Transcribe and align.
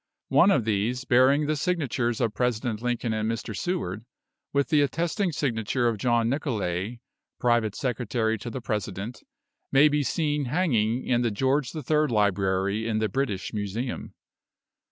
One 0.29 0.49
of 0.49 0.65
these, 0.65 1.05
bearing 1.05 1.45
the 1.45 1.55
signatures 1.55 2.19
of 2.21 2.33
President 2.33 2.81
Lincoln 2.81 3.13
and 3.13 3.31
Mr. 3.31 3.55
Seward, 3.55 4.03
with 4.51 4.69
the 4.69 4.81
attesting 4.81 5.31
signature 5.31 5.87
of 5.87 5.99
John 5.99 6.27
Nicolay, 6.27 6.99
Private 7.39 7.75
Secretary 7.75 8.39
to 8.39 8.49
the 8.49 8.61
President, 8.61 9.21
may 9.71 9.87
be 9.89 10.01
seen 10.01 10.45
hanging 10.45 11.05
in 11.05 11.21
the 11.21 11.29
George 11.29 11.69
the 11.69 11.83
Third 11.83 12.09
Library 12.09 12.87
in 12.87 12.97
the 12.97 13.09
British 13.09 13.53
Museum. 13.53 14.15